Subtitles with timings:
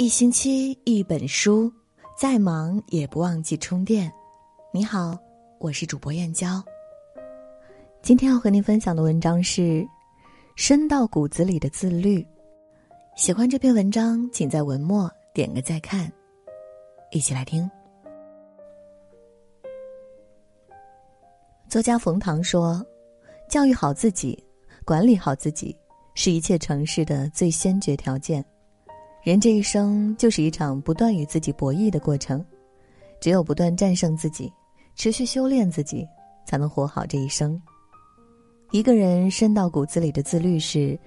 [0.00, 1.70] 一星期一本书，
[2.16, 4.10] 再忙也不忘记充电。
[4.72, 5.14] 你好，
[5.58, 6.64] 我是主播燕娇。
[8.00, 9.60] 今天要和您分享的文章是
[10.56, 12.22] 《深到骨子里的自律》。
[13.14, 16.10] 喜欢这篇文章，请在文末点个再看。
[17.10, 17.70] 一起来听。
[21.68, 22.82] 作家冯唐说
[23.50, 24.42] ：“教育好自己，
[24.82, 25.76] 管理好自己，
[26.14, 28.42] 是一切成事的最先决条件。”
[29.22, 32.42] 人这一生就是一场不断与自己博弈的过程，
[33.20, 34.50] 只有不断战胜自己，
[34.96, 36.08] 持续修炼自己，
[36.46, 37.60] 才能活好这一生。
[38.70, 40.98] 一个人深到骨子里的自律是：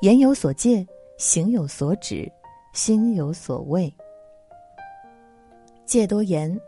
[0.00, 0.84] 言有所戒，
[1.16, 2.30] 行有所止，
[2.72, 3.92] 心有所畏。
[5.86, 6.60] 戒多言。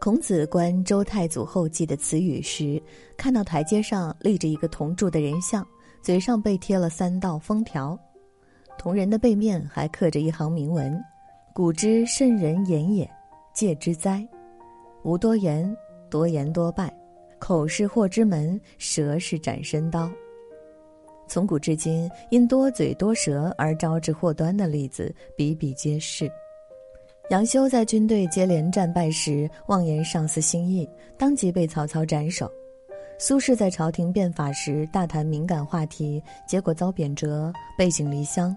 [0.00, 2.80] 孔子观周太祖后继的词语时，
[3.16, 5.66] 看到台阶上立着一个铜铸的人像，
[6.02, 7.98] 嘴上被贴了三道封条。
[8.78, 10.98] 铜人的背面还刻着一行铭文
[11.52, 13.10] ：“古之圣人言也，
[13.52, 14.26] 戒之哉！
[15.02, 15.76] 无多言，
[16.08, 16.90] 多言多败。
[17.40, 20.08] 口是祸之门，舌是斩身刀。”
[21.26, 26.30] 从古至今，因多嘴多舌而招致祸端的例子比比皆是。
[27.30, 32.50] 杨修在军队接连战败时，妄言上司心意，当即被曹操斩首。
[33.18, 38.56] 苏轼在朝廷变法时，大谈敏感话题，结果遭贬谪，背井离乡。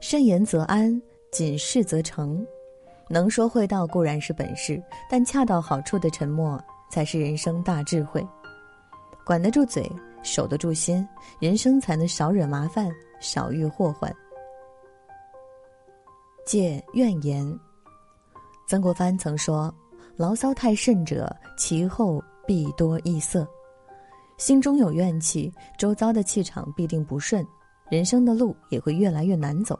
[0.00, 2.46] 慎言则安，谨事则成。
[3.08, 8.26] 能说会道固然是本事，但恰到好处的沉默才是人生大智慧。
[9.24, 9.90] 管得住嘴，
[10.22, 11.06] 守得住心，
[11.40, 14.12] 人生才能少惹麻烦，少遇祸患。
[16.44, 17.58] 戒怨言。
[18.68, 19.72] 曾国藩曾说
[20.16, 23.46] ：“牢骚太甚者，其后必多异色。”
[24.38, 27.46] 心中有怨气，周遭的气场必定不顺。
[27.88, 29.78] 人生的路也会越来越难走，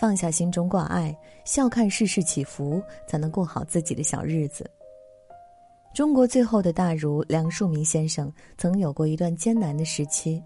[0.00, 4.68] 放下心中挂碍，笑看世事起伏，才能过好自己的小日子。
[5.94, 10.42] 中国最后的大儒梁漱溟先生曾有过一段艰难的时期，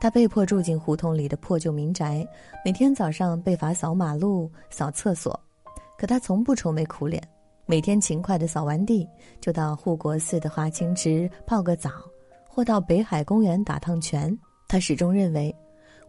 [0.00, 2.26] 他被迫住进胡同里的破旧民宅，
[2.64, 5.38] 每天早上被罚扫马路、扫厕所，
[5.98, 7.20] 可他从不愁眉苦脸，
[7.66, 9.06] 每天勤快的扫完地，
[9.40, 11.90] 就到护国寺的华清池泡个澡，
[12.48, 14.34] 或到北海公园打趟拳。
[14.68, 15.52] 他始终认为。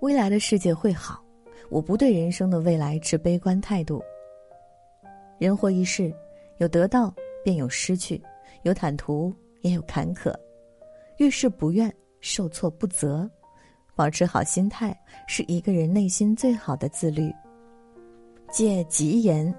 [0.01, 1.23] 未来的世界会好，
[1.69, 4.01] 我不对人生的未来持悲观态度。
[5.37, 6.11] 人活一世，
[6.57, 7.13] 有得到
[7.43, 8.19] 便有失去，
[8.63, 10.33] 有坦途也有坎坷，
[11.17, 13.29] 遇事不怨，受挫不责，
[13.95, 17.31] 保持好心态是一个人内心最好的自律。
[18.51, 19.53] 戒吉言。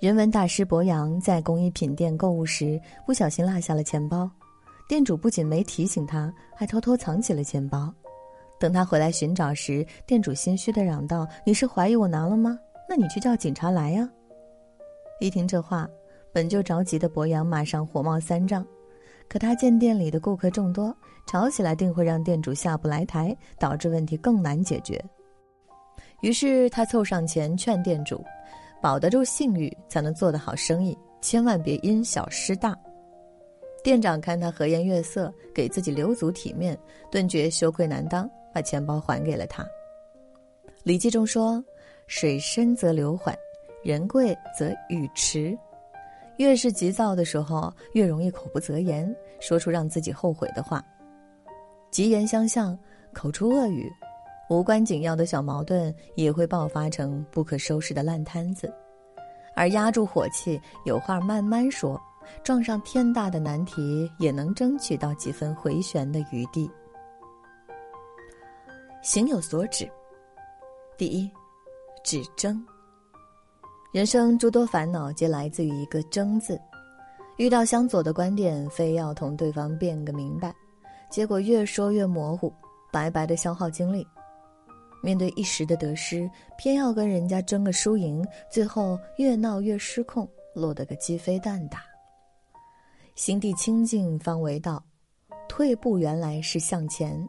[0.00, 4.28] 人文大师博洋在工艺品店购物时，不小心落下了钱包，
[4.88, 7.94] 店主不仅没提醒他，还偷偷藏起了钱包。
[8.62, 12.56] 等他回来寻找时，店主心虚的嚷道：“你是怀疑我拿了吗？
[12.88, 14.08] 那你去叫警察来呀！”
[15.18, 15.88] 一听这话，
[16.32, 18.64] 本就着急的博洋马上火冒三丈。
[19.28, 20.96] 可他见店里的顾客众多，
[21.26, 25.04] 吵起来定会让店主下不来台，导致问题更难解决。
[26.20, 28.24] 于是他凑上前劝店主
[28.80, 32.78] ：“保得住信誉，才能做得好生意，千万别因小失大。”
[33.82, 36.78] 店长看他和颜悦色，给自己留足体面，
[37.10, 38.30] 顿觉羞愧难当。
[38.52, 39.62] 把钱包还给了他。
[40.84, 41.62] 《礼记》中说
[42.06, 43.36] ：“水深则流缓，
[43.82, 45.56] 人贵则语迟。”
[46.38, 50.84] 越是急躁的时候，越容易口不择言，说出让自己后悔的话。
[51.90, 52.76] 疾言相向，
[53.12, 53.92] 口出恶语，
[54.48, 58.72] 无关紧要的小矛盾也会爆发成不可收拾的烂摊子。
[59.54, 62.00] 而压住火气，有话慢慢说，
[62.42, 66.68] 撞上天大的难题，也能争取到几分回旋的余地。
[69.02, 69.90] 行有所止。
[70.96, 71.28] 第一，
[72.04, 72.64] 止争。
[73.92, 76.58] 人生诸多烦恼皆来自于一个“争”字。
[77.36, 80.54] 遇到相左的观点，非要同对方辩个明白，
[81.10, 82.52] 结果越说越模糊，
[82.92, 84.06] 白白的消耗精力。
[85.02, 91.82] 面对一时的得失，偏要跟人家争个输赢，最后越闹越失控，落得个鸡飞蛋打。
[93.16, 94.80] 心地清净方为道，
[95.48, 97.28] 退步原来是向前。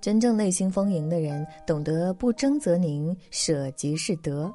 [0.00, 4.52] 真正内心丰盈的人，懂得不争则宁，舍即是得。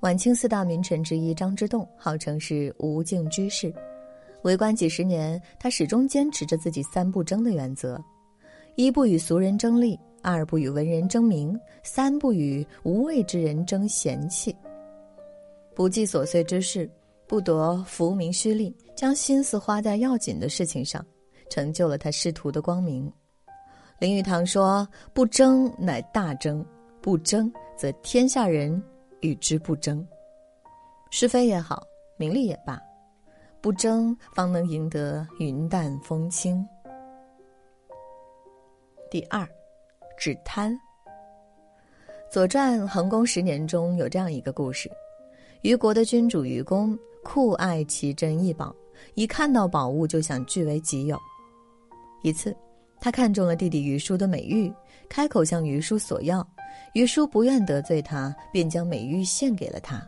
[0.00, 3.72] 晚清四大名臣之一张之洞，号称是无尽居士。
[4.42, 8.00] 为官几十年，他始终坚持着自己三不争的原则：
[8.76, 14.54] 一不与俗人争利，二不与文人争名，三不与无谓之人争闲气。
[15.74, 16.88] 不计琐碎之事，
[17.26, 21.04] 不夺浮名虚利，将心思花在要紧的事情上，
[21.50, 23.12] 成就了他仕途的光明。
[23.98, 26.64] 林语堂说：“不争乃大争，
[27.02, 28.80] 不争，则天下人
[29.22, 30.06] 与之不争。
[31.10, 31.82] 是非也好，
[32.16, 32.80] 名利也罢，
[33.60, 36.64] 不争方能赢得云淡风轻。
[39.10, 39.44] 第二，
[40.16, 40.72] 止贪。
[42.30, 44.88] 《左传》恒公十年中有这样一个故事：
[45.62, 48.72] 虞国的君主虞公酷爱奇珍异宝，
[49.14, 51.18] 一看到宝物就想据为己有。
[52.22, 52.54] 一次，
[53.00, 54.72] 他看中了弟弟于叔的美玉，
[55.08, 56.46] 开口向于叔索要。
[56.94, 60.06] 于叔不愿得罪他，便将美玉献给了他。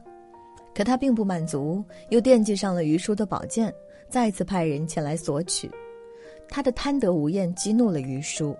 [0.75, 3.73] 可他并不满足，又惦记上了于叔的宝剑，
[4.09, 5.71] 再次派人前来索取。
[6.49, 8.57] 他的贪得无厌激怒了于叔，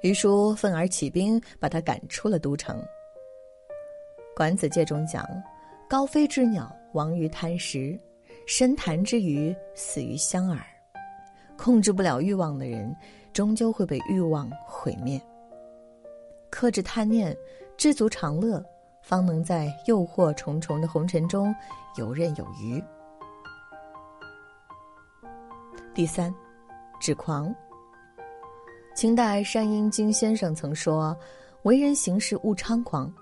[0.00, 2.76] 于叔愤而起兵，把他赶出了都城。
[4.36, 5.24] 《管子界》中讲
[5.88, 7.98] ：“高飞之鸟亡于贪食，
[8.46, 10.58] 深潭之鱼死于香饵。”
[11.58, 12.94] 控制不了欲望的人，
[13.32, 15.20] 终究会被欲望毁灭。
[16.50, 17.36] 克制贪念，
[17.76, 18.62] 知足常乐，
[19.02, 21.54] 方能在诱惑重重的红尘中
[21.96, 22.82] 游刃有余。
[25.94, 26.34] 第三，
[27.00, 27.54] 止狂。
[28.94, 31.16] 清代山阴金先生曾说
[31.64, 33.12] ：“为人行事勿猖狂，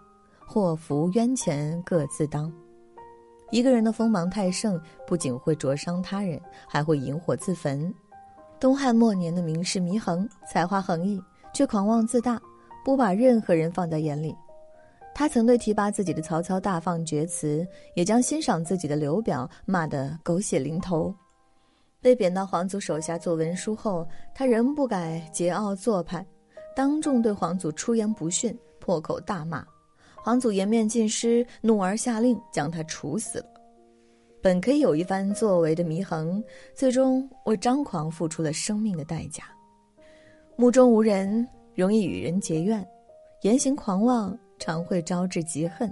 [0.44, 2.52] 祸福冤钱各自当。”
[3.50, 7.92] 一个人的锋芒太盛，不仅会灼伤他人，还会引火自焚。
[8.60, 11.18] 东汉末年的名士祢衡，才华横溢，
[11.54, 12.38] 却狂妄自大。
[12.84, 14.34] 不把任何人放在眼里，
[15.14, 21.14] 他曾对提拔自己的曹操大放厥词，也将欣赏自己的刘表骂得狗血淋头。
[22.00, 26.24] 被贬到皇祖手下做文书后，他仍不改桀骜做派，
[26.74, 29.62] 当众对皇祖出言不逊，破口大骂。
[30.22, 33.46] 皇祖颜面尽失，怒而下令将他处死了。
[34.42, 36.42] 本可以有一番作为的祢衡，
[36.74, 39.44] 最终为张狂付出了生命的代价。
[40.56, 41.46] 目中无人。
[41.72, 42.86] 容易与人结怨，
[43.42, 45.90] 言行狂妄，常会招致嫉恨。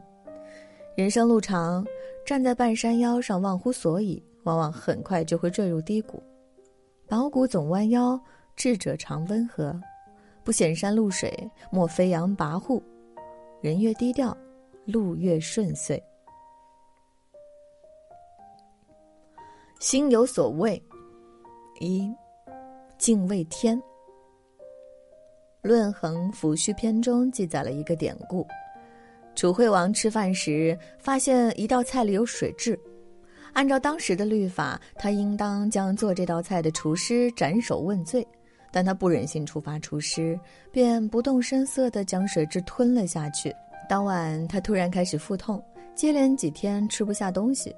[0.96, 1.86] 人生路长，
[2.26, 6.20] 站在半山腰上忘乎所以，往往很快就会坠入低谷。
[7.06, 8.20] 宝谷总弯腰，
[8.56, 9.80] 智者常温和，
[10.44, 11.32] 不显山露水，
[11.70, 12.82] 莫飞扬跋扈。
[13.62, 14.36] 人越低调，
[14.84, 16.02] 路越顺遂。
[19.78, 20.82] 心有所畏，
[21.78, 22.12] 一，
[22.98, 23.78] 敬畏天。
[25.62, 28.44] 《论衡·抚恤篇》中记载了一个典故：
[29.36, 32.76] 楚惠王吃饭时发现一道菜里有水蛭，
[33.52, 38.26] 按照当时的律法，他应当将做这道菜的厨师斩首问罪，
[38.72, 40.38] 但他不忍心处罚厨师，
[40.72, 43.54] 便不动声色地将水蛭吞了下去。
[43.88, 45.62] 当晚，他突然开始腹痛，
[45.94, 47.72] 接连几天吃不下东西。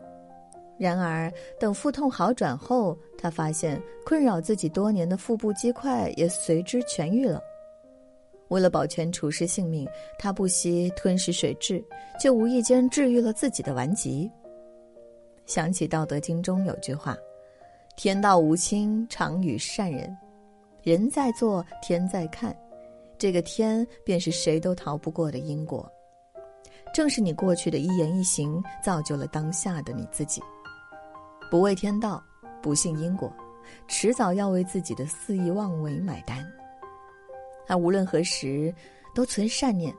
[0.80, 7.38] 然而，等腹痛好转后，他发现困扰自己多年的腹部积块也随之痊愈了。
[8.48, 9.86] 为了保全厨师性命，
[10.18, 11.84] 他不惜吞食水蛭，
[12.18, 14.30] 却无意间治愈了自己的顽疾。
[15.44, 17.14] 想起《道德经》中有句话
[17.94, 20.16] ：“天道无亲，常与善人。”
[20.82, 22.56] 人在做，天在看，
[23.18, 25.86] 这个天便是谁都逃不过的因果。
[26.94, 30.40] 正是你过去的一言一行，造就了当下的你自己。
[31.50, 32.22] 不畏天道，
[32.62, 33.32] 不信因果，
[33.88, 36.46] 迟早要为自己的肆意妄为买单。
[37.66, 38.72] 他无论何时
[39.16, 39.92] 都存善念，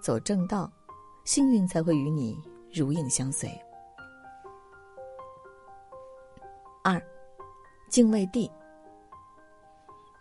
[0.00, 0.68] 走正道，
[1.24, 2.36] 幸运才会与你
[2.74, 3.48] 如影相随。
[6.82, 7.00] 二，
[7.88, 8.50] 敬畏地。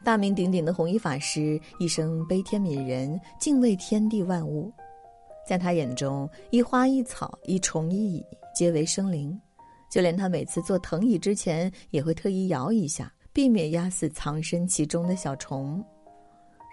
[0.04, 4.72] 大名鼎鼎的弘一法师一生悲天悯人，敬畏天地万物，
[5.48, 8.24] 在他眼中，一花一草、一虫一蚁
[8.54, 9.40] 皆为生灵，
[9.90, 15.84] 就连他每次坐藤椅之前，也会特意摇一下，避免压死藏身其中的小虫。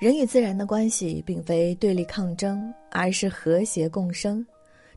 [0.00, 4.45] 人与自然的关系并非对立抗争，而是和谐共生。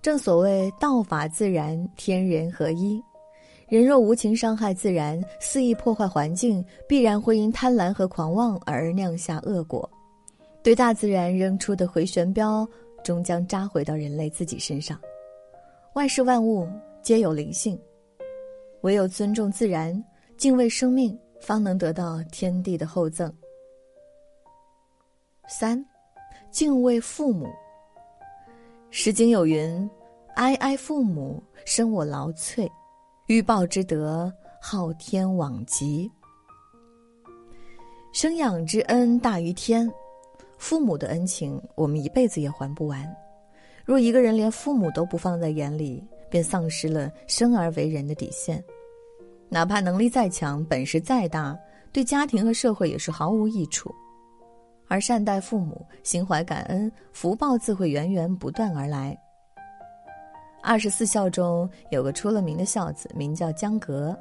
[0.01, 3.01] 正所谓“道法自然，天人合一”。
[3.67, 9.89] 人若无情伤害自然，肆意破坏环境，必然会因贪婪和狂妄而酿下恶果。
[10.61, 12.67] 对大自然扔出的回旋镖，
[13.03, 14.99] 终将扎回到人类自己身上。
[15.93, 16.67] 万事万物
[17.01, 17.79] 皆有灵性，
[18.85, 19.91] 唯有尊重自然，
[20.37, 23.33] 敬畏生命，方能得到天地的厚赠。
[25.47, 25.83] 三，
[26.51, 27.45] 敬畏父母。
[28.91, 29.89] 《诗经》有云
[30.37, 32.69] ：“哀哀父母，生我劳瘁，
[33.25, 36.07] 欲报之德，昊天罔极。”
[38.13, 39.91] 生养之恩大于天，
[40.59, 43.03] 父母的恩情我们一辈子也还不完。
[43.83, 48.63] 若一个人连父母都不放在眼里，便丧失了生而为人的底线。
[49.49, 51.57] 哪怕能力再强，本事再大，
[51.91, 53.93] 对家庭和社会也是毫无益处。
[54.87, 59.17] 而善待父母，心怀感恩，福报自会源源不断而来。
[60.61, 64.17] 二十四孝中有个出了名的孝子，名叫江革。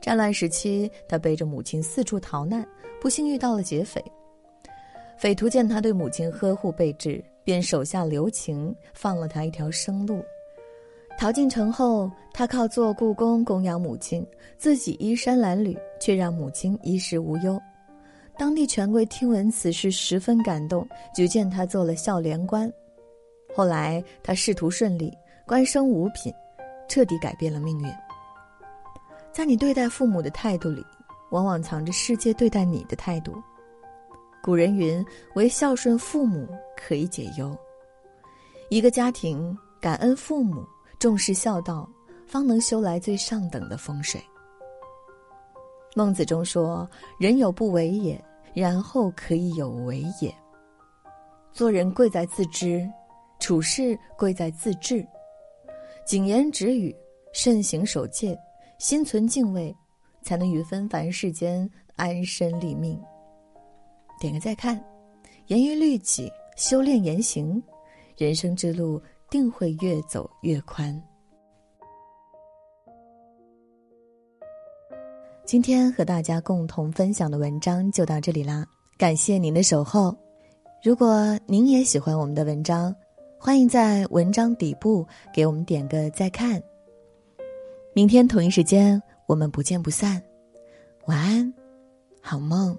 [0.00, 2.66] 战乱时期，他背着母亲四处逃难，
[3.00, 4.04] 不幸遇到了劫匪。
[5.16, 10.22] 匪徒见他对母亲呵护备至，便手下留情，放了他一条生路。
[11.18, 14.26] 逃进城后，他靠做故宫供养母亲，
[14.58, 17.60] 自己衣衫褴褛，却让母亲衣食无忧。
[18.36, 22.70] 当地权贵听闻此事，十分感动，举荐他做了孝廉官。
[23.54, 25.16] 后来他仕途顺利，
[25.46, 26.32] 官升五品，
[26.88, 27.92] 彻底改变了命运。
[29.30, 30.84] 在你对待父母的态度里，
[31.30, 33.40] 往往藏着世界对待你的态度。
[34.42, 35.04] 古人云
[35.36, 37.56] ：“唯孝顺父母，可以解忧。”
[38.70, 40.66] 一个家庭感恩父母。
[41.02, 41.90] 重视孝道，
[42.28, 44.22] 方能修来最上等的风水。
[45.96, 50.32] 孟子中说：“人有不为也，然后可以有为也。”
[51.52, 52.88] 做人贵在自知，
[53.40, 55.04] 处事贵在自治。
[56.06, 56.94] 谨言止语，
[57.32, 58.38] 慎行守戒，
[58.78, 59.76] 心存敬畏，
[60.22, 62.96] 才能于纷繁世间安身立命。
[64.20, 64.80] 点个再看，
[65.48, 67.60] 严于律己，修炼言行，
[68.16, 69.02] 人生之路。
[69.32, 71.02] 定会越走越宽。
[75.46, 78.66] 今天和大家共同分享的文章就到这里啦，
[78.98, 80.14] 感谢您的守候。
[80.84, 82.94] 如果您也喜欢我们的文章，
[83.38, 86.62] 欢迎在文章底部给我们点个再看。
[87.94, 90.22] 明天同一时间，我们不见不散。
[91.06, 91.54] 晚安，
[92.20, 92.78] 好梦。